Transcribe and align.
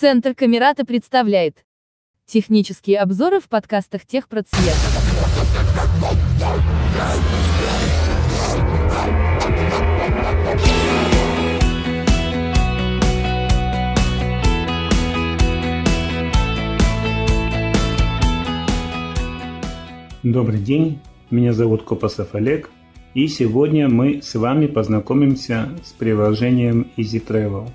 Центр 0.00 0.32
Камерата 0.32 0.84
представляет 0.86 1.64
технические 2.24 3.00
обзоры 3.00 3.40
в 3.40 3.48
подкастах 3.48 4.06
техпроцвет. 4.06 4.76
Добрый 20.22 20.60
день, 20.60 21.00
меня 21.32 21.52
зовут 21.52 21.82
Копасов 21.82 22.36
Олег, 22.36 22.70
и 23.14 23.26
сегодня 23.26 23.88
мы 23.88 24.22
с 24.22 24.36
вами 24.36 24.68
познакомимся 24.68 25.70
с 25.84 25.90
приложением 25.90 26.86
Easy 26.96 27.20
Travel. 27.20 27.68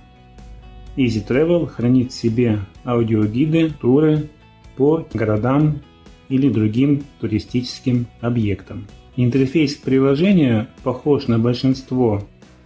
Easy 0.95 1.25
Travel 1.27 1.67
хранит 1.67 2.11
в 2.11 2.15
себе 2.15 2.59
аудиогиды, 2.83 3.71
туры 3.81 4.29
по 4.77 5.07
городам 5.13 5.81
или 6.29 6.49
другим 6.49 7.03
туристическим 7.20 8.05
объектам. 8.21 8.85
Интерфейс 9.15 9.75
приложения 9.75 10.67
похож 10.84 11.27
на 11.27 11.39
большинство 11.39 12.23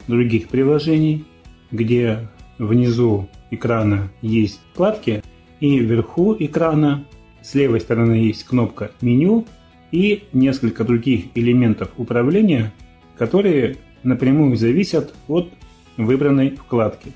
других 0.07 0.47
приложений, 0.47 1.25
где 1.71 2.29
внизу 2.57 3.27
экрана 3.51 4.09
есть 4.21 4.59
вкладки 4.73 5.21
и 5.59 5.79
вверху 5.79 6.35
экрана 6.39 7.05
с 7.41 7.53
левой 7.55 7.79
стороны 7.79 8.13
есть 8.13 8.43
кнопка 8.43 8.91
«Меню» 9.01 9.45
и 9.91 10.23
несколько 10.33 10.83
других 10.83 11.25
элементов 11.35 11.89
управления, 11.97 12.73
которые 13.17 13.77
напрямую 14.03 14.57
зависят 14.57 15.13
от 15.27 15.49
выбранной 15.95 16.51
вкладки. 16.51 17.13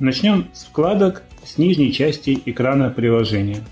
Начнем 0.00 0.46
с 0.52 0.64
вкладок 0.64 1.24
с 1.44 1.58
нижней 1.58 1.92
части 1.92 2.38
экрана 2.46 2.88
приложения. 2.88 3.64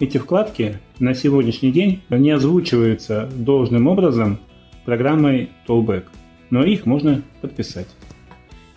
Эти 0.00 0.16
вкладки 0.16 0.78
на 0.98 1.12
сегодняшний 1.12 1.72
день 1.72 2.00
не 2.08 2.30
озвучиваются 2.30 3.28
должным 3.30 3.86
образом 3.86 4.38
программой 4.86 5.50
Tollback, 5.68 6.04
но 6.48 6.64
их 6.64 6.86
можно 6.86 7.20
подписать. 7.42 7.88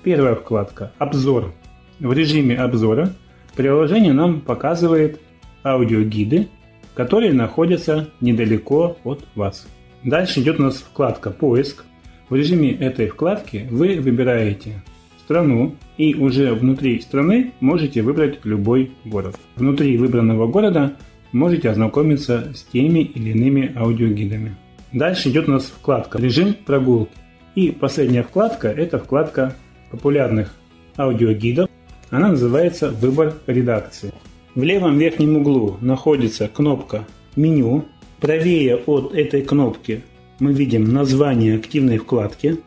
Первая 0.03 0.35
вкладка 0.35 0.91
«Обзор». 0.97 1.53
В 1.99 2.11
режиме 2.11 2.57
обзора 2.57 3.13
приложение 3.55 4.11
нам 4.11 4.41
показывает 4.41 5.21
аудиогиды, 5.63 6.49
которые 6.93 7.31
находятся 7.31 8.09
недалеко 8.19 8.97
от 9.05 9.25
вас. 9.33 9.65
Дальше 10.03 10.41
идет 10.41 10.59
у 10.59 10.63
нас 10.63 10.75
вкладка 10.75 11.31
«Поиск». 11.31 11.85
В 12.27 12.35
режиме 12.35 12.71
этой 12.71 13.07
вкладки 13.07 13.65
вы 13.71 14.01
выбираете 14.01 14.83
страну 15.27 15.75
и 15.97 16.15
уже 16.15 16.53
внутри 16.53 17.01
страны 17.01 17.51
можете 17.59 18.01
выбрать 18.01 18.39
любой 18.45 18.91
город. 19.03 19.35
Внутри 19.57 19.97
выбранного 19.97 20.47
города 20.47 20.93
можете 21.33 21.69
ознакомиться 21.69 22.53
с 22.55 22.63
теми 22.63 22.99
или 22.99 23.31
иными 23.31 23.73
аудиогидами. 23.75 24.55
Дальше 24.93 25.27
идет 25.29 25.49
у 25.49 25.51
нас 25.51 25.65
вкладка 25.65 26.17
«Режим 26.17 26.55
прогулки». 26.65 27.11
И 27.55 27.71
последняя 27.71 28.23
вкладка– 28.23 28.69
это 28.77 28.99
вкладка 28.99 29.53
популярных 29.91 30.55
аудиогидов. 30.95 31.69
Она 32.09 32.29
называется 32.29 32.91
«Выбор 32.91 33.33
редакции». 33.47 34.13
В 34.55 34.63
левом 34.63 34.97
верхнем 34.97 35.35
углу 35.35 35.75
находится 35.81 36.47
кнопка 36.47 37.05
«Меню». 37.35 37.83
Правее 38.21 38.77
от 38.77 39.13
этой 39.13 39.41
кнопки 39.41 40.03
мы 40.39 40.53
видим 40.53 40.85
название 40.93 41.57
активной 41.57 41.97
вкладки. 41.97 42.59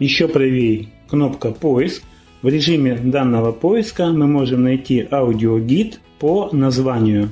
Еще 0.00 0.26
правее 0.26 0.88
кнопка 1.08 1.50
«Поиск». 1.50 2.02
В 2.42 2.48
режиме 2.48 2.96
данного 2.96 3.50
поиска 3.50 4.06
мы 4.12 4.26
можем 4.26 4.62
найти 4.62 5.06
аудиогид 5.10 6.00
по 6.20 6.50
названию 6.52 7.30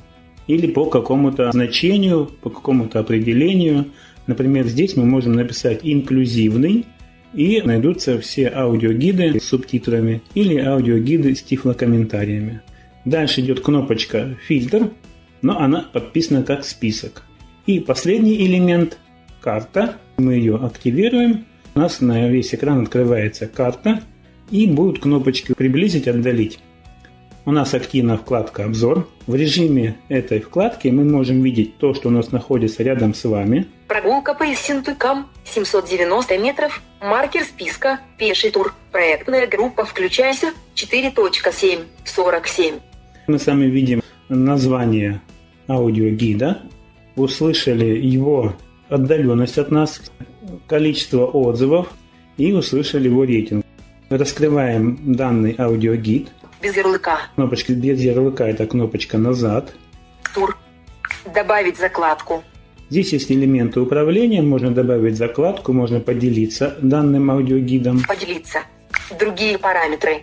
или 0.48 0.66
по 0.66 0.86
какому-то 0.86 1.50
значению, 1.52 2.28
по 2.42 2.50
какому-то 2.50 3.00
определению. 3.00 3.86
Например, 4.27 4.66
здесь 4.66 4.96
мы 4.96 5.05
можем 5.05 5.34
написать 5.34 5.80
«инклюзивный», 5.83 6.86
и 7.34 7.61
найдутся 7.62 8.18
все 8.18 8.48
аудиогиды 8.48 9.39
с 9.39 9.45
субтитрами 9.45 10.22
или 10.34 10.56
аудиогиды 10.56 11.34
с 11.34 11.42
тифлокомментариями. 11.42 12.62
Дальше 13.05 13.42
идет 13.42 13.61
кнопочка 13.61 14.36
«Фильтр», 14.46 14.90
но 15.42 15.61
она 15.61 15.86
подписана 15.92 16.42
как 16.42 16.64
список. 16.64 17.24
И 17.67 17.78
последний 17.78 18.46
элемент– 18.46 18.98
карта. 19.40 19.96
Мы 20.17 20.34
ее 20.34 20.56
активируем. 20.56 21.45
У 21.77 21.79
нас 21.79 22.01
на 22.01 22.31
весь 22.31 22.55
экран 22.55 22.85
открывается 22.85 23.47
карта. 23.47 24.01
И 24.51 24.67
будут 24.67 25.03
кнопочки 25.03 25.53
«Приблизить», 25.53 26.09
«Отдалить». 26.09 26.59
У 27.45 27.53
нас 27.53 27.75
активна 27.75 28.17
вкладка 28.17 28.64
«Обзор». 28.64 29.07
В 29.27 29.35
режиме 29.35 29.98
этой 30.09 30.41
вкладки 30.41 30.89
мы 30.89 31.05
можем 31.05 31.42
видеть 31.42 31.77
то, 31.77 31.92
что 31.92 32.09
у 32.09 32.11
нас 32.11 32.33
находится 32.33 32.83
рядом 32.83 33.13
с 33.13 33.25
вами. 33.25 33.67
Прогулка 33.89 34.33
по 34.33 34.45
Иссентукам, 34.45 35.27
790 35.45 36.39
метров, 36.39 36.81
маркер 37.03 37.42
списка, 37.42 38.01
пеший 38.17 38.51
тур, 38.51 38.75
проектная 38.91 39.47
группа 39.47 39.85
«Включайся», 39.85 40.53
4.7, 40.77 41.81
47. 42.07 42.75
Мы 43.27 43.39
с 43.39 43.47
вами 43.47 43.67
видим 43.67 44.01
название 44.31 45.20
аудиогида, 45.69 46.63
услышали 47.17 47.85
его 47.85 48.55
отдаленность 48.89 49.58
от 49.58 49.70
нас, 49.70 50.01
количество 50.67 51.27
отзывов 51.27 51.89
и 52.36 52.52
услышали 52.52 53.08
его 53.08 53.24
рейтинг. 53.24 53.64
Раскрываем 54.08 54.98
данный 55.14 55.55
аудиогид. 55.58 56.29
Без 56.63 56.77
ярлыка. 56.77 57.19
Кнопочка 57.35 57.75
без 57.75 58.01
ярлыка– 58.01 58.46
это 58.48 58.67
кнопочка 58.67 59.19
«Назад». 59.19 59.73
Тур. 60.35 60.57
Добавить 61.35 61.77
закладку. 61.77 62.42
Здесь 62.89 63.13
есть 63.13 63.33
элементы 63.33 63.80
управления, 63.80 64.42
можно 64.42 64.70
добавить 64.70 65.17
закладку, 65.17 65.73
можно 65.73 65.98
поделиться 65.98 66.77
данным 66.80 67.30
аудиогидом. 67.30 68.02
Поделиться. 68.07 68.61
Другие 69.19 69.58
параметры. 69.58 70.23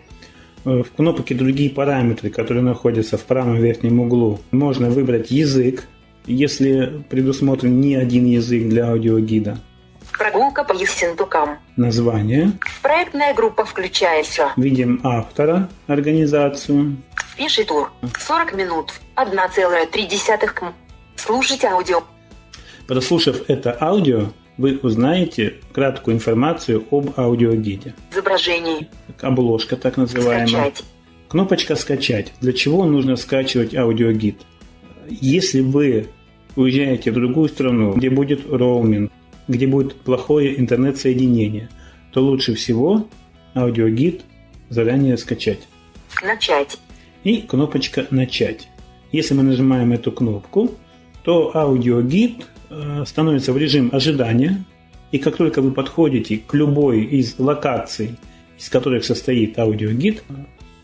Э, 0.66 0.81
в 0.84 0.91
кнопке 0.96 1.35
«Другие 1.35 1.69
параметры», 1.69 2.29
которые 2.29 2.63
находятся 2.63 3.18
в 3.18 3.23
правом 3.23 3.57
верхнем 3.57 4.00
углу, 4.00 4.40
можно 4.52 4.90
выбрать 4.90 5.29
язык, 5.29 5.88
если 6.25 7.03
предусмотрен 7.09 7.79
не 7.79 7.95
один 7.95 8.25
язык 8.25 8.67
для 8.67 8.89
аудиогида. 8.89 9.57
Прогулка 10.17 10.63
по 10.63 10.73
Ессентукам. 10.73 11.57
Название. 11.75 12.51
Проектная 12.81 13.34
группа 13.34 13.66
«Включайся». 13.66 14.51
Видим 14.57 15.01
автора, 15.03 15.69
организацию. 15.88 16.97
Пеший 17.35 17.66
тур. 17.66 17.91
40 18.19 18.53
минут. 18.53 18.94
1,3 19.16 20.53
км. 20.53 20.73
Слушать 21.16 21.66
аудио. 21.66 22.03
Прослушав 22.88 23.50
это 23.50 23.75
аудио, 23.79 24.28
вы 24.57 24.79
узнаете 24.84 25.55
краткую 25.73 26.16
информацию 26.16 26.85
об 26.91 27.17
аудиогиде. 27.17 27.95
Изображение. 28.11 28.90
Обложка 29.22 29.78
так 29.78 29.97
называемая. 29.97 30.47
Скачать. 30.47 30.84
Кнопочка 31.28 31.75
«Скачать». 31.75 32.31
Для 32.41 32.53
чего 32.53 32.85
нужно 32.85 33.16
скачивать 33.16 33.73
аудиогид? 33.73 34.41
Если 35.09 35.62
вы 35.62 36.08
уезжаете 36.56 37.12
в 37.12 37.16
другую 37.16 37.50
страну, 37.50 37.94
где 37.94 38.09
будет 38.09 38.41
роуминг, 38.52 39.12
где 39.47 39.68
будет 39.68 39.96
плохое 39.96 40.59
интернет-соединение, 40.59 41.69
то 42.12 42.22
лучше 42.24 42.53
всего 42.56 43.08
аудиогид 43.56 44.22
заранее 44.69 45.18
скачать. 45.18 45.68
Начать. 46.22 46.78
И 47.24 47.38
кнопочка 47.38 48.06
«Начать». 48.12 48.68
Если 49.12 49.34
мы 49.34 49.44
нажимаем 49.44 49.91
эту 49.94 50.12
кнопку, 50.12 50.72
то 51.24 51.56
аудиогид 51.56 52.47
э, 52.70 53.03
становится 53.06 53.53
в 53.53 53.58
режим 53.58 53.90
ожидания, 53.91 54.64
и 55.12 55.20
как 55.20 55.38
только 55.38 55.62
вы 55.62 55.72
подходите 55.72 56.38
к 56.38 56.53
любой 56.53 57.03
из 57.03 57.38
локаций, 57.38 58.16
из 58.58 58.70
которых 58.70 59.06
состоит 59.06 59.59
аудиогид, 59.59 60.24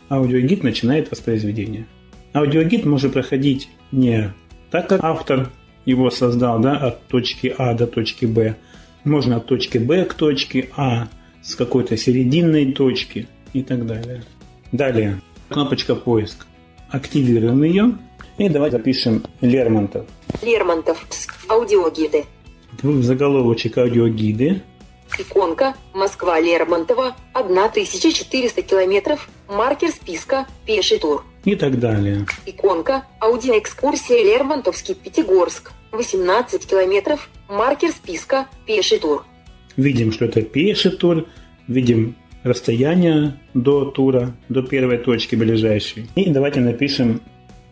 аудиогид 0.09 0.63
начинает 0.63 1.09
воспроизведение. 1.09 1.88
Аудиогид 2.34 2.85
может 2.85 3.13
проходить 3.13 3.69
не 3.92 4.33
так, 4.71 4.88
как 4.88 5.03
автор 5.03 5.50
его 5.86 6.12
создал, 6.12 6.59
да, 6.59 6.77
от 6.77 7.07
точки 7.07 7.53
А 7.57 7.74
до 7.74 7.88
точки 7.88 8.25
Б. 8.25 8.56
Можно 9.03 9.38
от 9.38 9.48
точки 9.48 9.77
Б 9.77 10.06
к 10.06 10.13
точке 10.13 10.69
А 10.77 11.07
с 11.42 11.56
какой-то 11.56 11.98
серединной 11.98 12.71
точки 12.74 13.27
и 13.53 13.63
так 13.63 13.86
далее. 13.86 14.24
Далее, 14.71 15.21
кнопочка 15.50 15.95
поиск. 15.95 16.45
Активируем 16.89 17.63
ее. 17.63 17.98
И 18.38 18.50
давайте 18.50 18.77
запишем 18.77 19.24
Лермонтов. 19.42 20.06
Лермонтов. 20.42 21.06
Аудиогиды. 21.50 22.25
В 22.81 23.03
заголовочек 23.03 23.77
аудиогиды. 23.77 24.62
Иконка. 25.18 25.75
Москва. 25.94 26.39
Лермонтова. 26.39 27.15
1400 27.33 28.62
километров. 28.62 29.30
Маркер 29.48 29.89
списка. 29.89 30.48
Пеший 30.65 31.00
тур. 31.00 31.25
И 31.45 31.56
так 31.56 31.80
далее. 31.80 32.25
Иконка. 32.45 33.06
Аудиоэкскурсия 33.21 34.24
Лермонтовский. 34.24 34.95
Пятигорск. 34.95 35.71
18 35.91 36.65
километров. 36.65 37.30
Маркер 37.47 37.91
списка. 37.91 38.47
Пеший 38.65 39.00
тур. 39.00 39.25
Видим, 39.77 40.12
что 40.12 40.25
это 40.25 40.41
пеший 40.41 40.91
тур. 40.91 41.25
Видим 41.68 42.15
расстояние 42.44 43.39
до 43.53 43.86
тура, 43.86 44.36
до 44.50 44.63
первой 44.63 44.97
точки 44.97 45.36
ближайшей. 45.36 46.07
И 46.15 46.30
давайте 46.30 46.59
напишем 46.59 47.21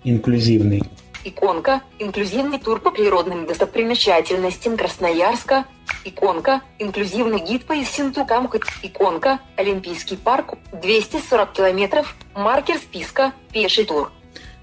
инклюзивный. 0.04 0.84
Иконка. 1.28 1.82
Инклюзивный 2.00 2.60
тур 2.60 2.80
по 2.80 2.92
природным 2.92 3.46
достопримечательностям 3.46 4.78
Красноярска. 4.78 5.66
Иконка. 6.06 6.62
Инклюзивный 6.80 7.40
гид 7.40 7.66
по 7.66 7.74
Иссентукам. 7.74 8.50
Иконка. 8.84 9.40
Олимпийский 9.56 10.18
парк. 10.18 10.56
240 10.74 11.54
километров. 11.54 12.16
Маркер 12.36 12.78
списка. 12.78 13.34
Пеший 13.52 13.86
тур. 13.86 14.12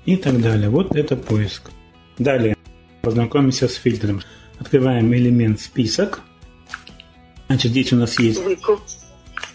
И 0.04 0.16
так 0.16 0.40
далее. 0.40 0.70
Вот 0.70 0.94
это 0.96 1.16
поиск. 1.16 1.70
Далее 2.18 2.54
познакомимся 3.04 3.68
с 3.68 3.74
фильтром. 3.74 4.22
Открываем 4.58 5.14
элемент 5.14 5.60
список. 5.60 6.22
Значит, 7.46 7.70
здесь 7.70 7.92
у 7.92 7.96
нас 7.96 8.18
есть. 8.18 8.42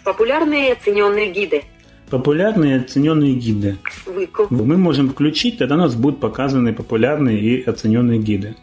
Популярные 0.04 0.70
и 0.70 0.72
оцененные 0.72 1.30
гиды. 1.32 1.64
Популярные 2.10 2.76
и 2.76 2.80
оцененные 2.80 3.34
гиды. 3.34 3.78
Выкуп. 4.06 4.50
Мы 4.50 4.76
можем 4.76 5.10
включить, 5.10 5.58
тогда 5.58 5.76
у 5.76 5.78
нас 5.78 5.94
будут 5.94 6.20
показаны 6.20 6.72
популярные 6.72 7.40
и 7.40 7.62
оцененные 7.62 8.18
гиды. 8.18 8.56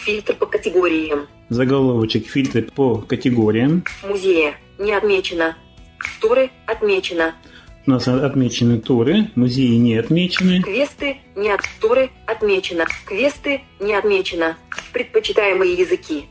Фильтр 0.00 0.34
по 0.34 0.46
категориям. 0.46 1.26
Заголовочек 1.48 2.26
фильтры 2.26 2.62
по 2.62 2.96
категориям. 2.96 3.84
Музея. 4.08 4.54
Не 4.78 4.92
отмечено. 4.92 5.56
Туры. 6.20 6.50
Отмечено. 6.66 7.34
У 7.86 7.90
нас 7.90 8.08
отмечены 8.08 8.80
туры, 8.80 9.30
музеи 9.34 9.76
не 9.76 9.96
отмечены. 9.96 10.62
Квесты. 10.62 11.18
Не 11.36 11.50
от... 11.50 11.60
Туры. 11.80 12.10
Отмечено. 12.26 12.86
Квесты. 13.04 13.60
Не 13.78 13.94
отмечено. 13.94 14.56
Предпочитаемые 14.94 15.74
языки. 15.74 16.24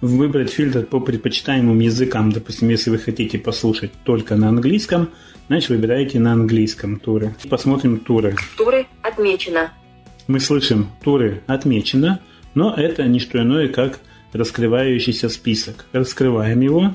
Выбрать 0.00 0.50
фильтр 0.50 0.84
по 0.84 1.00
предпочитаемым 1.00 1.80
языкам. 1.80 2.30
Допустим, 2.30 2.68
если 2.68 2.90
вы 2.90 2.98
хотите 2.98 3.36
послушать 3.36 3.90
только 4.04 4.36
на 4.36 4.48
английском, 4.48 5.08
значит 5.48 5.70
выбираете 5.70 6.18
на 6.20 6.32
английском 6.32 6.98
туры. 6.98 7.34
Посмотрим 7.48 7.98
туры. 7.98 8.36
Туры. 8.56 8.86
Отмечено. 9.02 9.72
Мы 10.26 10.40
слышим 10.40 10.90
туры 11.02 11.42
отмечено, 11.46 12.20
но 12.54 12.74
это 12.74 13.04
не 13.04 13.20
что 13.20 13.40
иное, 13.40 13.68
как 13.68 14.00
раскрывающийся 14.32 15.28
список. 15.28 15.86
Раскрываем 15.92 16.60
его. 16.60 16.94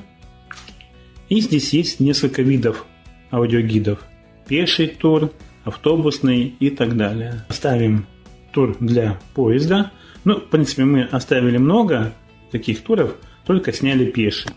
И 1.28 1.40
здесь 1.40 1.72
есть 1.72 2.00
несколько 2.00 2.42
видов 2.42 2.84
аудиогидов. 3.30 4.00
Пеший 4.46 4.88
тур, 4.88 5.30
автобусный 5.64 6.54
и 6.60 6.70
так 6.70 6.96
далее. 6.96 7.44
Ставим 7.48 8.06
тур 8.52 8.76
для 8.80 9.18
поезда. 9.34 9.92
Ну, 10.24 10.36
в 10.36 10.48
принципе, 10.48 10.84
мы 10.84 11.04
оставили 11.04 11.56
много 11.56 12.12
таких 12.50 12.82
туров, 12.82 13.14
только 13.46 13.72
сняли 13.72 14.04
пеший. 14.04 14.50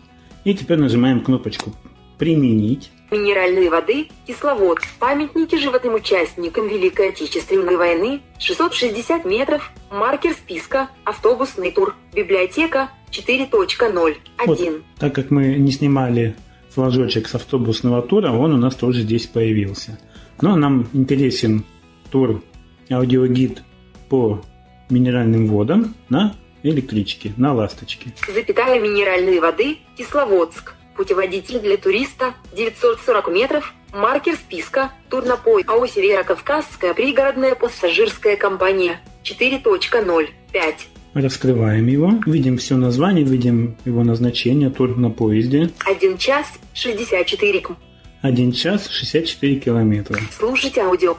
И 0.44 0.54
теперь 0.54 0.78
нажимаем 0.78 1.22
кнопочку 1.22 1.74
«Применить». 2.18 2.90
Минеральные 3.10 3.70
воды, 3.70 4.08
кисловод, 4.26 4.78
памятники 4.98 5.56
животным 5.56 5.94
участникам 5.94 6.66
Великой 6.68 7.10
Отечественной 7.10 7.76
войны, 7.76 8.20
660 8.38 9.24
метров, 9.24 9.70
маркер 9.90 10.32
списка, 10.32 10.90
автобусный 11.04 11.70
тур, 11.70 11.94
библиотека 12.12 12.90
4.0, 13.12 14.16
Вот, 14.44 14.60
1. 14.60 14.84
так 14.98 15.14
как 15.14 15.30
мы 15.30 15.54
не 15.54 15.70
снимали 15.70 16.34
флажочек 16.70 17.28
с 17.28 17.34
автобусного 17.36 18.02
тура, 18.02 18.32
он 18.32 18.52
у 18.52 18.56
нас 18.58 18.74
тоже 18.74 19.02
здесь 19.02 19.26
появился. 19.26 19.98
Но 20.40 20.56
нам 20.56 20.88
интересен 20.92 21.64
тур 22.10 22.42
аудиогид 22.90 23.62
по 24.08 24.42
минеральным 24.90 25.46
водам 25.46 25.94
на 26.08 26.34
электричке, 26.62 27.32
на 27.36 27.54
ласточке. 27.54 28.12
Запятая 28.32 28.80
минеральные 28.80 29.40
воды, 29.40 29.78
Кисловодск. 29.96 30.74
Путеводитель 30.96 31.60
для 31.60 31.76
туриста 31.76 32.34
940 32.54 33.28
метров, 33.28 33.74
маркер 33.92 34.34
списка, 34.34 34.92
тур 35.10 35.24
на 35.24 35.36
пой, 35.36 35.62
АО 35.66 35.86
Северо-Кавказская 35.86 36.94
пригородная 36.94 37.54
пассажирская 37.54 38.36
компания 38.36 39.00
4.0, 39.24 40.28
5. 40.52 40.88
Раскрываем 41.14 41.86
его, 41.86 42.12
видим 42.26 42.58
все 42.58 42.76
название, 42.76 43.24
видим 43.24 43.76
его 43.84 44.04
назначение, 44.04 44.70
тур 44.70 44.96
на 44.96 45.10
поезде. 45.10 45.70
1 45.84 46.18
час 46.18 46.46
64 46.74 47.60
км. 47.60 47.76
1 48.22 48.52
час 48.52 48.88
64 48.88 49.56
километра. 49.56 50.18
Слушать 50.36 50.78
аудио. 50.78 51.16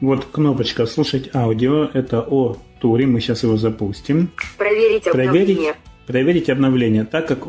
Вот 0.00 0.24
кнопочка 0.32 0.86
«Слушать 0.86 1.34
аудио»– 1.34 1.84
это 1.94 2.20
о 2.22 2.56
туре, 2.80 3.06
мы 3.06 3.20
сейчас 3.20 3.42
его 3.42 3.56
запустим. 3.58 4.30
Проверить 4.56 5.04
Проверить, 5.04 5.06
обновление. 5.08 5.56
проверить 5.56 5.76
обновление. 6.48 7.04
Так 7.04 7.28
как 7.28 7.46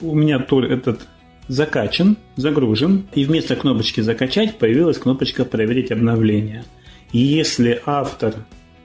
у 0.00 0.14
меня 0.14 0.38
тур 0.38 0.64
этот 0.64 1.06
закачан, 1.48 2.16
загружен, 2.36 3.06
и 3.14 3.24
вместо 3.24 3.56
кнопочки 3.56 4.00
«Закачать» 4.00 4.58
появилась 4.58 4.98
кнопочка 4.98 5.44
«Проверить 5.44 5.90
обновление». 5.90 6.64
И 7.12 7.18
если 7.18 7.82
автор 7.86 8.34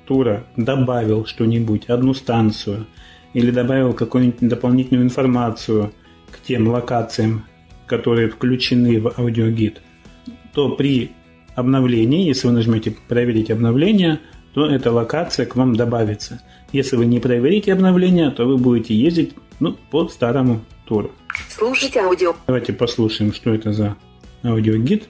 тура 0.07 0.45
добавил 0.57 1.25
что-нибудь, 1.25 1.85
одну 1.85 2.13
станцию, 2.13 2.87
или 3.33 3.51
добавил 3.51 3.93
какую-нибудь 3.93 4.39
дополнительную 4.49 5.05
информацию 5.05 5.93
к 6.31 6.41
тем 6.41 6.67
локациям, 6.67 7.45
которые 7.85 8.29
включены 8.29 8.99
в 8.99 9.13
аудиогид, 9.17 9.81
то 10.53 10.69
при 10.69 11.11
обновлении, 11.53 12.27
если 12.27 12.47
вы 12.47 12.53
нажмете 12.53 12.95
«Проверить 13.07 13.51
обновление», 13.51 14.19
то 14.55 14.71
эта 14.71 14.89
локация 14.89 15.45
к 15.45 15.57
вам 15.57 15.75
добавится. 15.75 16.41
Если 16.71 16.95
вы 16.95 17.05
не 17.05 17.19
проверите 17.19 17.73
обновление, 17.73 18.31
то 18.31 18.45
вы 18.45 18.57
будете 18.57 18.95
ездить 18.95 19.35
ну, 19.59 19.73
по 19.73 20.07
старому 20.07 20.63
туру. 20.87 21.11
Слушать 21.49 21.97
аудио. 21.97 22.33
Давайте 22.47 22.71
послушаем, 22.71 23.33
что 23.33 23.53
это 23.53 23.73
за 23.73 23.97
аудиогид. 24.43 25.09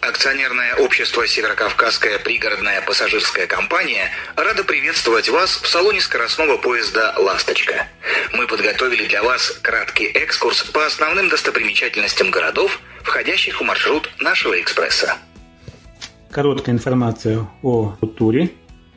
Акционерное 0.00 0.74
общество 0.76 1.26
«Северокавказская 1.26 2.18
пригородная 2.18 2.82
пассажирская 2.82 3.46
компания» 3.46 4.10
рада 4.34 4.64
приветствовать 4.64 5.28
вас 5.28 5.50
в 5.62 5.68
салоне 5.68 6.00
скоростного 6.00 6.56
поезда 6.56 7.14
«Ласточка». 7.18 7.86
Мы 8.32 8.48
подготовили 8.48 9.06
для 9.06 9.22
вас 9.22 9.50
краткий 9.62 10.06
экскурс 10.06 10.64
по 10.64 10.84
основным 10.84 11.28
достопримечательностям 11.28 12.30
городов, 12.30 12.80
входящих 13.04 13.60
в 13.60 13.64
маршрут 13.64 14.10
нашего 14.18 14.60
экспресса. 14.60 15.16
Короткая 16.30 16.74
информация 16.74 17.46
о 17.62 17.96
туре, 18.18 18.50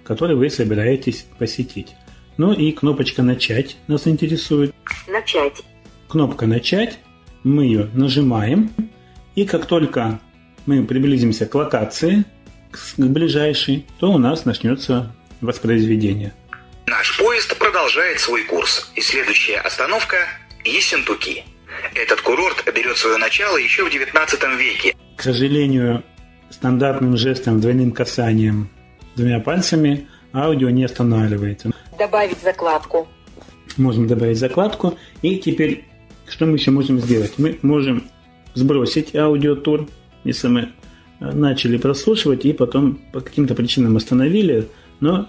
который 0.04 0.36
вы 0.36 0.50
собираетесь 0.50 1.26
посетить. 1.38 1.96
Ну 2.38 2.54
и 2.54 2.72
кнопочка 2.72 3.22
«Начать» 3.22 3.78
нас 3.88 4.08
интересует. 4.08 4.74
Начать. 5.08 5.62
Кнопка 6.08 6.48
«Начать», 6.48 7.00
мы 7.44 7.66
ее 7.66 7.90
нажимаем, 7.94 8.72
и 9.36 9.46
как 9.46 9.66
только 9.66 10.20
мы 10.66 10.84
приблизимся 10.86 11.46
к 11.46 11.56
локации, 11.56 12.26
к 12.72 12.80
ближайшей, 12.98 13.86
то 14.00 14.12
у 14.12 14.18
нас 14.18 14.46
начнется 14.46 15.16
воспроизведение. 15.42 16.34
Наш 16.88 17.18
поезд 17.18 17.58
продолжает 17.58 18.20
свой 18.20 18.44
курс, 18.44 18.92
и 18.96 19.02
следующая 19.02 19.58
остановка– 19.58 20.18
Ессентуки. 20.66 21.44
Этот 21.94 22.22
курорт 22.22 22.64
берет 22.74 22.98
свое 22.98 23.18
начало 23.18 23.58
еще 23.58 23.86
в 23.86 23.92
19 23.92 24.44
веке 24.58 24.96
К 25.16 25.22
сожалению, 25.22 26.04
стандартным 26.50 27.18
жестом, 27.18 27.60
двойным 27.60 27.92
касанием 27.92 28.70
двумя 29.16 29.40
пальцами 29.40 30.08
аудио 30.34 30.70
не 30.70 30.84
останавливается. 30.84 31.72
Добавить 31.98 32.42
закладку. 32.42 33.08
Можем 33.78 34.08
добавить 34.08 34.38
закладку. 34.38 34.98
И 35.22 35.38
теперь, 35.38 35.86
что 36.28 36.46
мы 36.46 36.56
еще 36.56 36.72
можем 36.72 37.00
сделать? 37.00 37.34
Мы 37.38 37.60
можем 37.62 38.04
сбросить 38.54 39.16
аудиотур, 39.16 39.88
если 40.24 40.48
мы 40.48 40.70
э, 41.20 41.32
начали 41.32 41.78
прослушивать 41.78 42.46
и 42.46 42.54
потом 42.54 43.00
по 43.12 43.22
каким-то 43.22 43.56
причинам 43.56 43.98
остановили, 43.98 44.68
но 45.00 45.28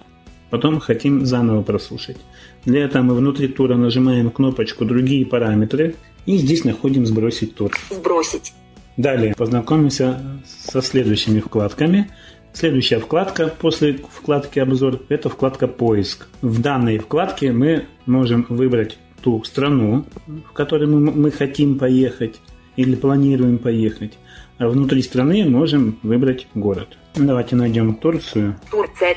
потом 0.51 0.81
хотим 0.81 1.27
заново 1.27 1.63
прослушать. 1.63 2.17
Для 2.65 2.85
этого 2.85 3.03
мы 3.03 3.15
внутри 3.15 3.49
тура 3.49 3.77
нажимаем 3.77 4.31
кнопочку 4.31 4.85
«Другие 4.85 5.25
параметры» 5.27 5.97
и 6.27 6.37
здесь 6.37 6.65
находим 6.65 7.07
«Сбросить 7.07 7.55
тур». 7.55 7.73
Сбросить. 7.91 8.53
Далее 8.97 9.35
познакомимся 9.37 10.21
со 10.67 10.83
следующими 10.83 11.41
вкладками. 11.41 12.11
Следующая 12.53 12.99
вкладка 12.99 13.47
после 13.49 14.01
вкладки 14.11 14.59
«Обзор»– 14.59 15.01
это 15.09 15.29
вкладка 15.29 15.69
«Поиск». 15.69 16.27
В 16.43 16.61
данной 16.61 16.99
вкладке 16.99 17.53
мы 17.53 17.87
можем 18.07 18.45
выбрать 18.49 18.99
ту 19.23 19.43
страну, 19.45 20.05
в 20.27 20.53
которой 20.53 20.89
мы, 20.89 21.01
мы 21.13 21.31
хотим 21.31 21.79
поехать 21.79 22.41
или 22.77 22.97
планируем 22.97 23.59
поехать. 23.59 24.19
А 24.59 24.69
внутри 24.69 25.03
страны 25.03 25.49
можем 25.49 25.99
выбрать 26.03 26.49
город. 26.55 26.99
Давайте 27.15 27.57
найдем 27.57 27.95
Турцию. 27.95 28.57
Турция. 28.71 29.17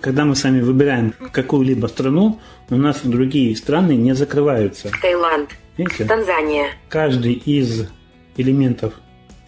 Когда 0.00 0.24
мы 0.24 0.36
сами 0.36 0.60
выбираем 0.60 1.14
какую-либо 1.32 1.86
страну, 1.86 2.38
у 2.70 2.76
нас 2.76 3.00
другие 3.02 3.56
страны 3.56 3.96
не 3.96 4.14
закрываются. 4.14 4.90
Таиланд. 5.02 5.50
Видите? 5.76 6.04
Танзания. 6.04 6.68
каждый 6.88 7.32
из 7.34 7.88
элементов 8.36 8.94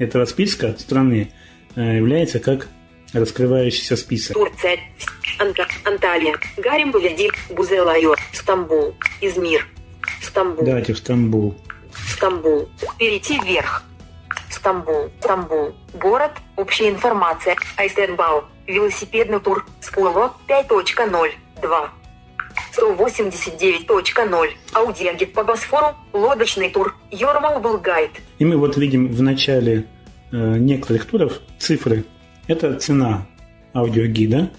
этого 0.01 0.25
списка 0.25 0.75
страны 0.79 1.31
э, 1.77 1.97
является 1.99 2.41
как 2.41 2.67
раскрывающийся 3.13 3.97
список. 3.97 4.35
Турция. 4.35 4.79
Анта- 5.39 5.69
Анталия. 5.85 6.37
Гарем 6.57 6.91
Бавельдир. 6.91 7.33
Бузелайор. 7.51 8.19
Стамбул. 8.33 8.95
Измир. 9.21 9.67
Стамбул. 10.23 10.65
Давайте 10.65 10.93
в 10.95 10.99
Стамбул. 10.99 11.57
Стамбул. 12.09 12.69
Перейти 12.99 13.39
вверх. 13.41 13.85
Стамбул, 14.51 15.11
Стамбул, 15.21 15.75
город, 15.95 16.33
общая 16.57 16.91
информация, 16.91 17.57
Айстенбау, 17.77 18.45
велосипедный 18.67 19.41
тур, 19.41 19.65
Скулово, 19.81 20.35
5.0, 20.49 21.31
2. 21.63 21.93
189.0. 22.77 24.49
Аудиогид 24.73 25.33
по 25.33 25.45
Босфору, 25.45 25.97
лодочный 26.13 26.71
тур, 26.71 26.95
Your 27.11 27.61
был 27.61 27.79
гайд. 27.79 28.11
И 28.39 28.45
мы 28.45 28.57
вот 28.57 28.77
видим 28.77 29.09
в 29.09 29.23
начале 29.23 29.87
э, 30.33 30.59
некоторых 30.59 31.07
туров 31.07 31.41
цифры. 31.59 32.05
Это 32.47 32.75
цена 32.75 33.27
аудиогида. 33.73 34.51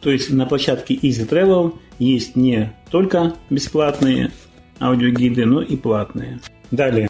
То 0.00 0.10
есть 0.10 0.30
на 0.30 0.46
площадке 0.46 0.94
Easy 0.94 1.28
Travel 1.28 1.76
есть 1.98 2.36
не 2.36 2.72
только 2.90 3.34
бесплатные 3.50 4.30
аудиогиды, 4.78 5.44
но 5.44 5.62
и 5.62 5.76
платные. 5.76 6.40
Далее 6.70 7.08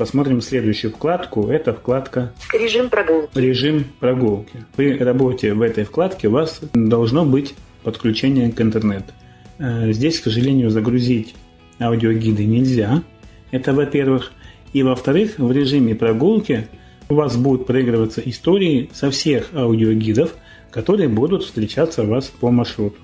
посмотрим 0.00 0.40
следующую 0.40 0.92
вкладку. 0.92 1.48
Это 1.48 1.74
вкладка 1.74 2.32
Режим 2.54 2.88
прогулки. 2.88 3.38
Режим 3.38 3.84
прогулки. 4.00 4.64
При 4.74 4.96
работе 4.96 5.52
в 5.52 5.60
этой 5.60 5.84
вкладке 5.84 6.28
у 6.28 6.30
вас 6.30 6.60
должно 6.72 7.26
быть 7.26 7.54
подключение 7.82 8.50
к 8.50 8.58
интернету. 8.62 9.12
Э, 9.60 9.92
здесь, 9.92 10.18
к 10.20 10.24
сожалению, 10.24 10.70
загрузить 10.70 11.34
аудиогиды 11.78 12.44
нельзя. 12.46 13.02
Это 13.50 13.72
во-первых. 13.72 14.32
И 14.72 14.82
во-вторых, 14.82 15.38
в 15.38 15.52
режиме 15.52 15.94
прогулки 15.94 16.66
у 17.08 17.14
вас 17.14 17.36
будут 17.36 17.66
проигрываться 17.66 18.20
истории 18.24 18.88
со 18.92 19.10
всех 19.10 19.50
аудиогидов, 19.54 20.34
которые 20.70 21.08
будут 21.08 21.44
встречаться 21.44 22.02
у 22.04 22.06
вас 22.06 22.26
по 22.26 22.50
маршруту. 22.50 22.96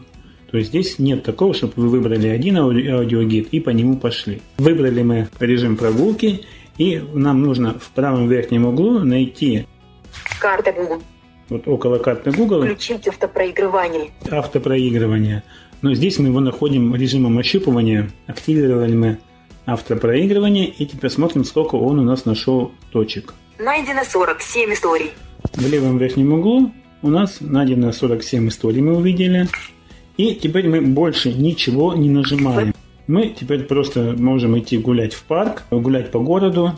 То 0.51 0.59
есть 0.59 0.71
здесь 0.71 0.99
нет 0.99 1.25
такого, 1.25 1.53
чтобы 1.53 1.73
вы 1.77 1.89
выбрали 1.89 2.29
один 2.29 2.57
ауди- 2.57 2.89
аудиогид 2.89 3.49
и 3.51 3.61
по 3.61 3.71
нему 3.71 3.97
пошли. 3.99 4.41
Выбрали 4.59 5.03
мы 5.03 5.29
режим 5.41 5.77
прогулки, 5.77 6.43
и 6.79 7.03
нам 7.15 7.43
нужно 7.43 7.75
в 7.79 7.91
правом 7.91 8.29
верхнем 8.29 8.65
углу 8.67 9.01
найти 9.01 9.67
Карта 10.41 10.73
Google. 10.73 11.03
вот 11.49 11.67
около 11.67 11.99
карты 11.99 12.31
Google 12.31 12.63
Включить 12.63 13.09
автопроигрывание. 13.09 14.11
автопроигрывание. 14.31 15.43
Но 15.87 15.95
здесь 15.95 16.19
мы 16.19 16.27
его 16.31 16.41
находим 16.41 16.97
режимом 16.97 17.39
ощупывания. 17.39 18.11
Активировали 18.27 18.93
мы 18.93 19.19
автопроигрывание 19.67 20.67
и 20.67 20.85
теперь 20.85 21.11
смотрим, 21.11 21.45
сколько 21.45 21.77
он 21.77 22.01
у 22.01 22.03
нас 22.03 22.25
нашел 22.25 22.73
точек. 22.91 23.35
Найдено 23.61 24.03
47 24.03 24.73
историй. 24.73 25.13
В 25.53 25.65
левом 25.71 25.99
верхнем 25.99 26.33
углу 26.33 26.73
у 27.03 27.09
нас 27.09 27.37
найдено 27.39 27.93
47 27.93 28.49
историй, 28.49 28.83
мы 28.83 28.97
увидели. 28.97 29.49
И 30.17 30.35
теперь 30.35 30.69
мы 30.69 30.81
больше 30.81 31.33
ничего 31.33 31.95
не 31.95 32.11
нажимаем. 32.11 32.75
Мы 33.07 33.29
теперь 33.29 33.63
просто 33.63 34.17
можем 34.19 34.59
идти 34.59 34.79
гулять 34.79 35.15
в 35.15 35.23
парк, 35.23 35.63
гулять 35.71 36.11
по 36.11 36.19
городу, 36.19 36.73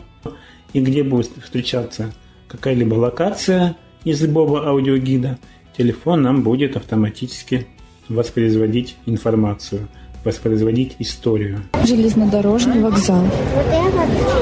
и 0.73 0.81
где 0.81 1.01
будет 1.01 1.31
встречаться 1.43 2.13
какая-либо 2.47 2.93
локация 2.93 3.75
из 4.03 4.21
любого 4.21 4.69
аудиогида, 4.69 5.39
телефон 5.75 6.21
нам 6.21 6.43
будет 6.43 6.77
автоматически 6.77 7.65
воспроизводить 8.09 8.97
информацию, 9.05 9.87
воспроизводить 10.25 10.95
историю. 10.99 11.61
Железнодорожный 11.85 12.81
вокзал. 12.81 13.23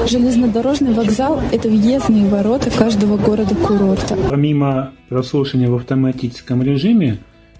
Железнодорожный 0.08 0.92
вокзал– 0.92 1.40
это 1.52 1.68
въездные 1.68 2.26
ворота 2.26 2.70
каждого 2.70 3.16
города-курорта. 3.16 4.16
Помимо 4.28 4.92
прослушивания 5.08 5.70
в 5.70 5.76
автоматическом 5.76 6.62
режиме, 6.62 7.18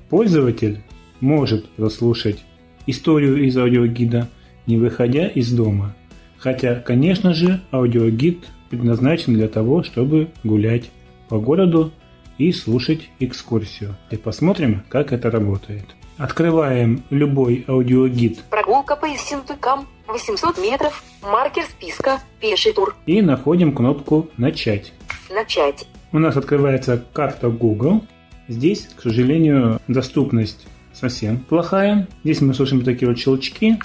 пользователь 0.08 0.80
может 1.20 1.68
прослушать 1.70 2.44
историю 2.86 3.44
из 3.44 3.56
аудиогида, 3.56 4.28
не 4.66 4.78
выходя 4.78 5.28
из 5.28 5.52
дома. 5.52 5.94
Хотя, 6.38 6.76
конечно 6.76 7.34
же, 7.34 7.60
аудиогид 7.70 8.38
предназначен 8.70 9.34
для 9.34 9.48
того, 9.48 9.82
чтобы 9.82 10.28
гулять 10.44 10.90
по 11.28 11.38
городу 11.38 11.92
и 12.38 12.52
слушать 12.52 13.11
экскурсию. 13.18 13.97
И 14.11 14.16
посмотрим, 14.16 14.85
как 14.88 15.12
это 15.12 15.30
работает. 15.30 15.85
Открываем 16.16 17.04
любой 17.11 17.64
аудиогид 17.68 18.42
Прогулка 18.50 18.97
по 18.97 19.07
Иссентукам. 19.07 19.87
800 20.07 20.59
метров. 20.59 21.04
Маркер 21.23 21.64
списка. 21.64 22.21
Пеший 22.40 22.73
тур. 22.73 22.97
и 23.07 23.21
находим 23.21 23.75
кнопку 23.75 24.30
«Начать». 24.37 24.92
Начать. 25.30 25.87
У 26.12 26.18
нас 26.18 26.37
открывается 26.37 27.04
карта 27.12 27.50
Google. 27.50 28.02
Здесь, 28.49 28.88
к 28.97 29.02
сожалению, 29.02 29.80
доступность 29.87 30.66
совсем 30.95 31.38
плохая. 31.38 32.09
Здесь 32.25 32.40
мы 32.40 32.54
слышим 32.54 32.83
такие 32.83 33.09
вот 33.09 33.18
щелчки. 33.18 33.78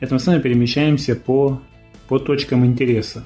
Это 0.00 0.14
мы 0.14 0.20
с 0.20 0.26
вами 0.26 0.40
перемещаемся 0.40 1.14
по, 1.14 1.60
по 2.08 2.18
точкам 2.18 2.66
интереса. 2.66 3.24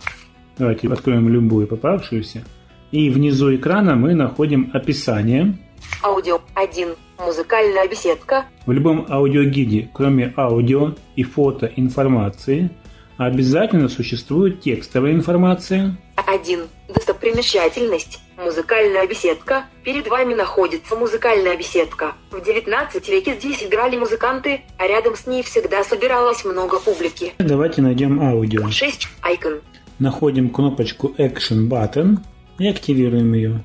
Давайте 0.58 0.88
откроем 0.88 1.28
любую 1.28 1.66
попавшуюся. 1.66 2.44
И 2.92 3.08
внизу 3.08 3.54
экрана 3.54 3.96
мы 3.96 4.14
находим 4.14 4.70
описание. 4.74 5.56
Аудио 6.04 6.40
1. 6.54 6.88
Музыкальная 7.18 7.88
беседка. 7.88 8.44
В 8.66 8.72
любом 8.72 9.06
аудиогиде, 9.08 9.88
кроме 9.94 10.34
аудио 10.36 10.94
и 11.16 11.22
фото 11.22 11.72
информации, 11.76 12.70
обязательно 13.16 13.88
существует 13.88 14.60
текстовая 14.60 15.12
информация, 15.12 15.96
1. 16.16 16.60
Достопримечательность. 16.94 18.20
Музыкальная 18.36 19.06
беседка. 19.06 19.64
Перед 19.84 20.08
вами 20.08 20.34
находится 20.34 20.94
музыкальная 20.94 21.56
беседка. 21.56 22.12
В 22.30 22.44
19 22.44 23.08
веке 23.08 23.36
здесь 23.38 23.62
играли 23.62 23.96
музыканты, 23.96 24.62
а 24.78 24.86
рядом 24.86 25.16
с 25.16 25.26
ней 25.26 25.42
всегда 25.42 25.82
собиралось 25.84 26.44
много 26.44 26.78
публики. 26.78 27.32
Давайте 27.38 27.80
найдем 27.80 28.20
аудио. 28.20 28.68
6. 28.70 29.08
Айкон. 29.22 29.60
Находим 29.98 30.50
кнопочку 30.50 31.14
Action 31.18 31.68
Button 31.68 32.18
и 32.62 32.68
активируем 32.68 33.32
ее. 33.34 33.62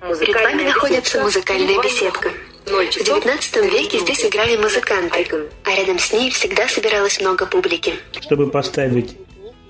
Перед 0.00 0.34
вами 0.34 0.62
находится 0.64 1.20
музыкальная 1.22 1.80
беседка. 1.82 2.30
В 2.66 2.90
часов. 2.90 3.22
19 3.22 3.72
веке 3.72 3.98
здесь 4.00 4.26
играли 4.26 4.56
музыканты, 4.56 5.26
а 5.64 5.74
рядом 5.74 5.98
с 5.98 6.12
ней 6.12 6.30
всегда 6.30 6.68
собиралось 6.68 7.20
много 7.20 7.46
публики. 7.46 7.94
Чтобы 8.20 8.50
поставить 8.50 9.16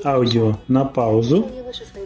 аудио 0.04 0.58
на 0.66 0.84
паузу, 0.84 1.48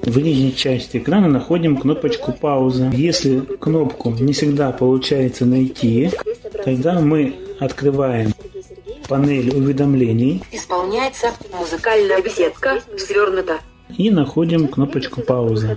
в 0.02 0.18
нижней 0.18 0.54
части 0.54 0.98
экрана 0.98 1.28
находим 1.28 1.78
кнопочку 1.78 2.32
пауза. 2.32 2.90
Если 2.92 3.40
кнопку 3.40 4.10
не 4.10 4.32
всегда 4.32 4.70
получается 4.72 5.46
найти, 5.46 6.10
тогда 6.64 7.00
мы 7.00 7.36
открываем 7.58 8.34
панель 9.08 9.50
уведомлений 9.54 10.42
Исполняется 10.52 11.32
музыкальная 11.52 12.20
беседка. 12.22 12.80
Свернута. 12.98 13.60
И 13.96 14.10
находим 14.10 14.68
кнопочку 14.68 15.22
пауза. 15.22 15.76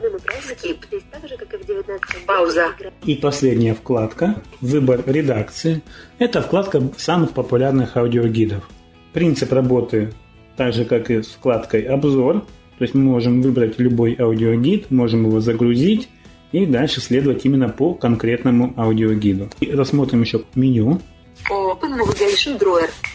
Пауза. 2.25 2.73
И 3.05 3.15
последняя 3.15 3.73
вкладка 3.73 4.41
«Выбор 4.61 5.03
редакции»– 5.05 5.81
это 6.19 6.41
вкладка 6.41 6.81
самых 6.97 7.31
популярных 7.31 7.97
аудиогидов. 7.97 8.67
Принцип 9.13 9.51
работы 9.53 10.13
так 10.57 10.73
же, 10.73 10.85
как 10.85 11.11
и 11.11 11.21
с 11.21 11.27
вкладкой 11.27 11.83
«Обзор», 11.83 12.45
то 12.77 12.83
есть 12.83 12.93
мы 12.93 13.03
можем 13.03 13.41
выбрать 13.41 13.79
любой 13.79 14.15
аудиогид, 14.15 14.91
можем 14.91 15.25
его 15.25 15.39
загрузить 15.39 16.09
и 16.51 16.65
дальше 16.65 17.01
следовать 17.01 17.45
именно 17.45 17.69
по 17.69 17.93
конкретному 17.93 18.73
аудиогиду. 18.77 19.49
И 19.61 19.71
рассмотрим 19.71 20.21
еще 20.21 20.43
меню. 20.55 21.01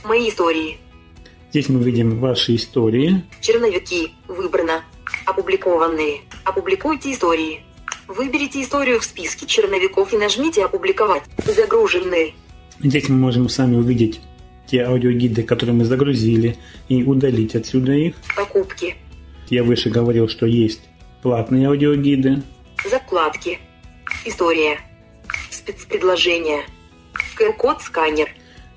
Мои 0.05 0.29
истории. 0.29 0.79
Здесь 1.51 1.69
мы 1.69 1.83
видим 1.83 2.19
ваши 2.21 2.55
истории. 2.55 3.25
Черновики. 3.41 4.13
Выбрано. 4.29 4.83
Опубликованные. 5.31 6.21
Опубликуйте 6.45 7.13
истории. 7.13 7.63
Выберите 8.09 8.63
историю 8.63 9.01
в 9.01 9.05
списке 9.05 9.47
черновиков 9.47 10.13
и 10.13 10.17
нажмите 10.17 10.65
«Опубликовать». 10.65 11.23
Загруженные. 11.45 12.35
Здесь 12.81 13.09
мы 13.09 13.17
можем 13.17 13.49
сами 13.49 13.77
увидеть 13.77 14.21
те 14.67 14.83
аудиогиды, 14.83 15.43
которые 15.45 15.75
мы 15.75 15.85
загрузили, 15.85 16.57
и 16.89 17.05
удалить 17.05 17.55
отсюда 17.55 17.93
их. 17.93 18.15
Покупки. 18.37 18.97
Я 19.49 19.63
выше 19.63 19.91
говорил, 19.91 20.29
что 20.29 20.47
есть 20.47 20.83
платные 21.23 21.69
аудиогиды, 21.69 22.43
Закладки. 22.89 23.59
История. 24.25 24.79
Спецпредложения. 25.51 26.63
QR-код 27.39 27.83
сканер. 27.83 28.29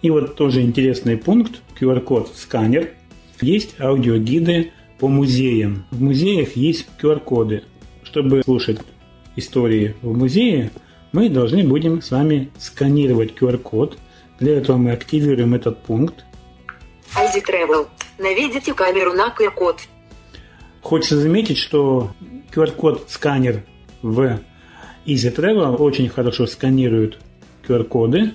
И 0.02 0.10
вот 0.10 0.36
тоже 0.36 0.62
интересный 0.62 1.18
пункт, 1.18 1.62
QR-код 1.80 2.34
сканер. 2.36 2.92
Есть 3.40 3.80
аудиогиды 3.80 4.74
по 5.04 5.10
музеям. 5.10 5.86
В 5.92 6.02
музеях 6.02 6.56
есть 6.56 6.88
QR-коды. 6.98 7.66
Чтобы 8.04 8.42
слушать 8.42 8.80
истории 9.36 9.98
в 10.02 10.18
музее, 10.18 10.72
мы 11.12 11.28
должны 11.28 11.68
будем 11.68 12.02
с 12.02 12.10
вами 12.10 12.50
сканировать 12.58 13.34
QR-код. 13.34 13.98
Для 14.40 14.58
этого 14.60 14.78
мы 14.78 14.92
активируем 14.94 15.56
этот 15.56 15.84
пункт. 15.84 16.24
Easy 17.18 17.44
Travel. 17.46 17.86
Наведите 18.18 18.74
камеру 18.74 19.12
на 19.12 19.28
QR-код. 19.38 19.82
Хочется 20.82 21.20
заметить, 21.20 21.58
что 21.58 22.12
QR-код 22.56 23.08
сканер 23.10 23.66
в 24.02 24.40
Easy 25.06 25.36
Travel 25.36 25.76
очень 25.76 26.08
хорошо 26.08 26.48
сканирует 26.48 27.18
QR-коды 27.68 28.32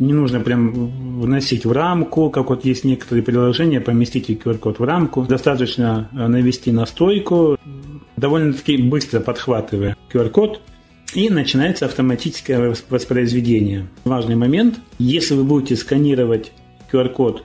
Не 0.00 0.14
нужно 0.14 0.40
прям 0.40 1.20
вносить 1.20 1.66
в 1.66 1.72
рамку, 1.72 2.30
как 2.30 2.48
вот 2.48 2.64
есть 2.64 2.84
некоторые 2.84 3.22
приложения, 3.22 3.82
поместите 3.82 4.32
QR-код 4.32 4.78
в 4.78 4.82
рамку. 4.82 5.26
Достаточно 5.28 6.08
э, 6.12 6.26
навести 6.26 6.72
настройку, 6.72 7.58
довольно-таки 8.16 8.78
быстро 8.78 9.20
подхватывая 9.20 9.98
QR-код, 10.10 10.62
и 11.14 11.28
начинается 11.28 11.84
автоматическое 11.84 12.74
воспроизведение. 12.88 13.88
Важный 14.04 14.36
момент, 14.36 14.80
если 14.98 15.34
вы 15.34 15.44
будете 15.44 15.76
сканировать 15.76 16.52
QR-код, 16.90 17.44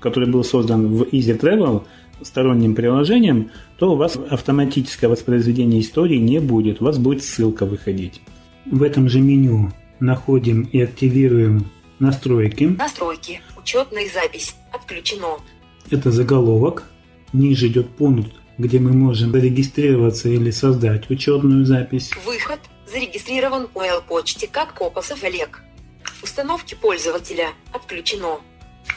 который 0.00 0.28
был 0.28 0.42
создан 0.42 0.88
в 0.88 1.02
Easy 1.02 1.38
Travel, 1.38 1.84
сторонним 2.22 2.74
приложением, 2.74 3.50
то 3.78 3.92
у 3.92 3.96
вас 3.96 4.16
автоматическое 4.16 5.08
воспроизведение 5.08 5.80
истории 5.80 6.18
не 6.18 6.40
будет, 6.40 6.82
у 6.82 6.84
вас 6.84 6.98
будет 6.98 7.22
ссылка 7.22 7.64
выходить. 7.64 8.22
В 8.66 8.82
этом 8.82 9.08
же 9.08 9.20
меню 9.20 9.70
находим 10.00 10.62
и 10.62 10.80
активируем 10.80 11.66
настройки. 12.02 12.64
Настройки. 12.64 13.40
Учетная 13.56 14.08
запись. 14.12 14.54
Отключено. 14.72 15.38
Это 15.90 16.10
заголовок. 16.10 16.84
Ниже 17.32 17.68
идет 17.68 17.88
пункт, 17.96 18.32
где 18.58 18.78
мы 18.78 18.92
можем 18.92 19.30
зарегистрироваться 19.32 20.28
или 20.28 20.50
создать 20.50 21.08
учетную 21.08 21.64
запись. 21.64 22.10
Выход. 22.26 22.58
Зарегистрирован 22.92 23.68
по 23.68 23.82
L-почте 23.84 24.48
как 24.48 24.74
Копосов 24.74 25.22
Олег. 25.24 25.62
Установки 26.22 26.74
пользователя. 26.74 27.48
Отключено. 27.72 28.40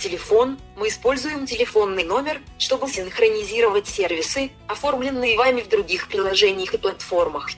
Телефон. 0.01 0.57
Мы 0.77 0.89
используем 0.89 1.45
телефонный 1.45 2.03
номер, 2.03 2.41
чтобы 2.57 2.89
синхронизировать 2.89 3.88
сервисы, 3.88 4.50
оформленные 4.67 5.38
вами 5.38 5.62
в 5.62 5.69
других 5.69 6.09
приложениях 6.09 6.74
и 6.74 6.77
платформах. 6.77 7.51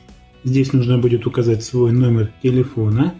Здесь 0.43 0.73
нужно 0.73 0.97
будет 0.97 1.25
указать 1.25 1.63
свой 1.63 1.91
номер 1.91 2.31
телефона. 2.43 3.15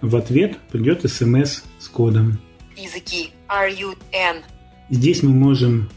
В 0.00 0.16
ответ 0.16 0.58
придет 0.70 1.08
смс 1.10 1.62
с 1.82 1.88
кодом. 1.88 2.38
Языки. 2.76 3.30
RUN. 3.48 4.42
Здесь 4.88 5.22
мы 5.22 5.30
можем 5.30 5.90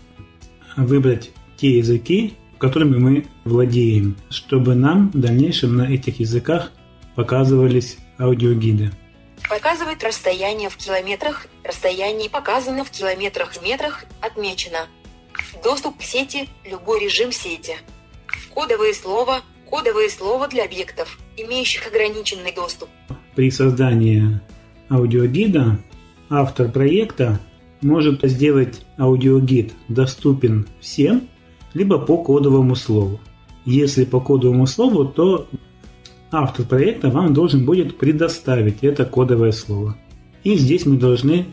выбрать 0.76 1.32
те 1.58 1.78
языки, 1.78 2.34
которыми 2.58 2.98
мы 2.98 3.28
владеем, 3.44 4.18
чтобы 4.30 4.76
нам 4.76 5.12
в 5.12 5.20
дальнейшем 5.20 5.76
на 5.78 5.84
этих 5.84 6.20
языках 6.20 6.72
показывались 7.16 7.98
аудиогиды. 8.18 8.92
Показывает 9.48 10.04
расстояние 10.04 10.70
в 10.70 10.78
километрах. 10.78 11.48
Расстояние 11.64 12.30
показано 12.30 12.84
в 12.84 12.90
километрах 12.90 13.56
и 13.58 13.64
метрах. 13.64 14.06
Отмечено. 14.22 14.88
Доступ 15.64 16.00
к 16.00 16.02
сети. 16.02 16.50
Любой 16.70 17.04
режим 17.04 17.32
сети. 17.32 17.78
Кодовое 18.54 18.94
слово. 18.94 19.42
Кодовое 19.70 20.10
слово 20.10 20.48
для 20.48 20.64
объектов, 20.64 21.20
имеющих 21.38 21.88
ограниченный 21.88 22.54
доступ. 22.54 22.90
При 23.36 23.52
создании 23.52 24.40
аудиогида 24.90 25.80
автор 26.30 26.72
проекта 26.72 27.40
может 27.82 28.22
сделать 28.24 28.86
аудиогид 28.98 29.74
доступен 29.88 30.68
всем, 30.80 31.28
либо 31.74 32.00
по 32.00 32.18
кодовому 32.18 32.76
слову. 32.76 33.20
Если 33.66 34.06
по 34.06 34.20
кодовому 34.20 34.68
слову, 34.68 35.06
то 35.06 35.48
автор 36.32 36.66
проекта 36.66 37.10
вам 37.10 37.34
должен 37.34 37.66
будет 37.66 37.98
предоставить 37.98 38.84
это 38.84 39.06
кодовое 39.06 39.52
слово. 39.52 39.98
И 40.44 40.56
здесь 40.56 40.86
мы 40.86 40.98
должны 40.98 41.48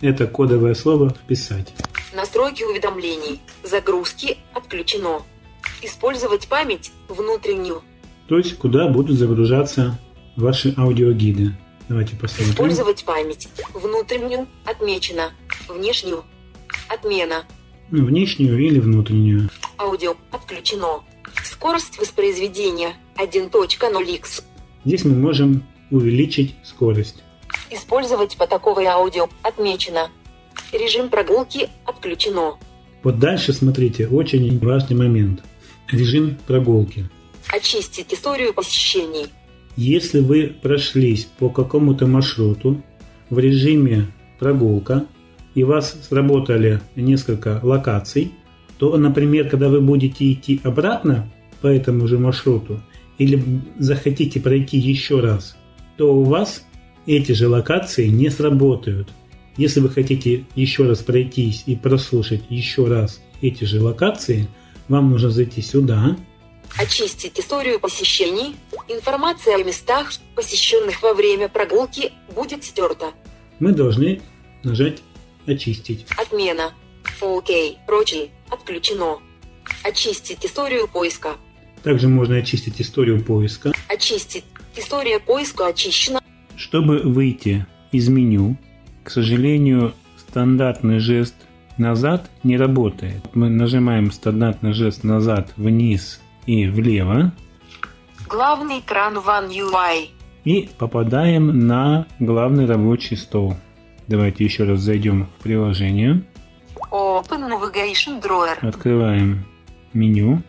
это 0.00 0.26
кодовое 0.26 0.74
слово 0.74 1.10
вписать. 1.10 1.72
Настройки 2.14 2.62
уведомлений. 2.62 3.40
Загрузки 3.62 4.38
отключено. 4.54 5.22
Использовать 5.82 6.48
память 6.48 6.92
внутреннюю. 7.08 7.82
То 8.28 8.38
есть, 8.38 8.56
куда 8.56 8.88
будут 8.88 9.18
загружаться 9.18 9.98
ваши 10.36 10.74
аудиогиды. 10.76 11.52
Давайте 11.88 12.16
посмотрим. 12.16 12.50
Использовать 12.52 13.04
память 13.04 13.48
внутреннюю 13.72 14.46
отмечено. 14.64 15.32
Внешнюю 15.68 16.24
отмена. 16.88 17.44
Ну, 17.90 18.04
внешнюю 18.04 18.58
или 18.58 18.80
внутреннюю. 18.80 19.48
Аудио 19.78 20.16
отключено. 20.32 21.04
Скорость 21.44 21.98
воспроизведения 21.98 22.94
1.0x. 23.16 24.42
Здесь 24.84 25.04
мы 25.04 25.14
можем 25.14 25.64
увеличить 25.90 26.54
скорость. 26.64 27.22
Использовать 27.70 28.36
потоковое 28.36 28.88
аудио 28.88 29.28
отмечено. 29.42 30.10
Режим 30.72 31.08
прогулки 31.08 31.68
отключено. 31.84 32.58
Вот 33.02 33.18
дальше 33.20 33.52
смотрите, 33.52 34.08
очень 34.08 34.58
важный 34.58 34.96
момент. 34.96 35.42
Режим 35.88 36.36
прогулки. 36.46 37.08
Очистить 37.48 38.12
историю 38.12 38.52
посещений. 38.52 39.28
Если 39.76 40.20
вы 40.20 40.54
прошлись 40.62 41.28
по 41.38 41.50
какому-то 41.50 42.06
маршруту 42.06 42.82
в 43.28 43.38
режиме 43.38 44.06
прогулка, 44.38 45.06
и 45.54 45.62
у 45.64 45.68
вас 45.68 45.96
сработали 46.08 46.80
несколько 46.96 47.60
локаций, 47.62 48.32
то, 48.78 48.96
например, 48.96 49.48
когда 49.48 49.68
вы 49.68 49.80
будете 49.80 50.32
идти 50.32 50.60
обратно 50.64 51.30
по 51.60 51.66
этому 51.66 52.06
же 52.06 52.18
маршруту, 52.18 52.80
или 53.18 53.42
захотите 53.78 54.40
пройти 54.40 54.78
еще 54.78 55.20
раз, 55.20 55.56
то 55.96 56.14
у 56.14 56.24
вас 56.24 56.64
эти 57.06 57.32
же 57.32 57.48
локации 57.48 58.08
не 58.08 58.30
сработают. 58.30 59.08
Если 59.56 59.80
вы 59.80 59.88
хотите 59.88 60.44
еще 60.54 60.86
раз 60.86 60.98
пройтись 60.98 61.64
и 61.66 61.76
прослушать 61.76 62.42
еще 62.50 62.86
раз 62.86 63.22
эти 63.40 63.64
же 63.64 63.80
локации, 63.80 64.48
вам 64.88 65.10
нужно 65.10 65.30
зайти 65.30 65.62
сюда, 65.62 66.16
Очистить 66.78 67.40
историю 67.40 67.80
посещений. 67.80 68.54
Информация 68.86 69.56
о 69.56 69.64
местах, 69.64 70.12
посещенных 70.34 71.02
во 71.02 71.14
время 71.14 71.48
прогулки, 71.48 72.12
будет 72.34 72.64
стерта. 72.64 73.12
мы 73.58 73.72
должны 73.72 74.20
нажать 74.62 74.98
«Очистить». 75.46 76.04
Отмена. 76.18 76.74
Окей. 77.22 77.78
Прочие. 77.86 78.28
Отключено. 78.50 79.20
Очистить 79.84 80.44
историю 80.44 80.86
поиска. 80.86 81.36
Также 81.82 82.08
можно 82.08 82.36
очистить 82.36 82.78
историю 82.78 83.24
поиска. 83.24 83.72
Очистить. 83.88 84.44
История 84.76 85.18
поиска 85.18 85.68
очищена. 85.68 86.20
Чтобы 86.56 86.98
выйти 86.98 87.64
из 87.90 88.08
меню, 88.08 88.58
к 89.02 89.10
сожалению, 89.10 89.94
стандартный 90.18 90.98
жест 90.98 91.34
назад 91.78 92.30
не 92.42 92.58
работает. 92.58 93.34
Мы 93.34 93.48
нажимаем 93.48 94.10
стандартный 94.12 94.74
жест 94.74 95.04
назад, 95.04 95.52
вниз 95.56 96.20
и 96.46 96.66
влево 96.68 97.32
Главный 98.28 98.80
экран 98.80 99.16
One 99.18 99.48
UI. 99.50 100.08
и 100.44 100.68
попадаем 100.78 101.66
на 101.66 102.06
главный 102.18 102.66
рабочий 102.66 103.16
стол. 103.16 103.56
Давайте 104.08 104.44
еще 104.44 104.64
раз 104.64 104.80
зайдем 104.80 105.26
в 105.38 105.42
приложение, 105.42 106.22
Open 106.90 107.48
Navigation 107.50 108.20
Drawer. 108.22 108.66
открываем 108.66 109.44
меню, 109.92 110.42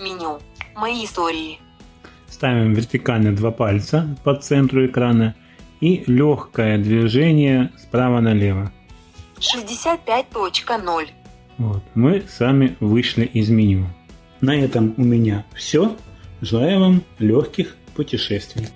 Меню. 0.00 0.38
Мои 0.76 1.04
истории. 1.04 1.58
ставим 2.28 2.72
вертикально 2.74 3.34
два 3.36 3.50
пальца 3.50 4.16
по 4.24 4.34
центру 4.34 4.86
экрана 4.86 5.34
и 5.80 6.02
легкое 6.06 6.78
движение 6.78 7.70
справа 7.78 8.20
налево. 8.20 8.72
65.0. 9.38 11.08
Вот, 11.58 11.82
мы 11.94 12.22
сами 12.28 12.76
вышли 12.80 13.24
из 13.24 13.50
меню. 13.50 13.86
На 14.40 14.56
этом 14.58 14.94
у 14.96 15.02
меня 15.02 15.44
все. 15.54 15.96
Желаю 16.40 16.80
вам 16.80 17.02
легких 17.18 17.76
путешествий. 17.94 18.68